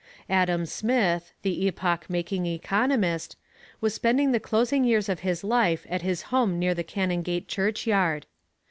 Adam 0.31 0.65
Smith, 0.65 1.31
the 1.43 1.63
epoch 1.67 2.09
making 2.09 2.47
economist, 2.47 3.37
was 3.81 3.93
spending 3.93 4.31
the 4.31 4.39
closing 4.39 4.83
years 4.83 5.07
of 5.07 5.19
his 5.19 5.43
life 5.43 5.85
at 5.91 6.01
his 6.01 6.23
home 6.33 6.57
near 6.57 6.73
the 6.73 6.83
Canongate 6.83 7.47
churchyard. 7.47 8.25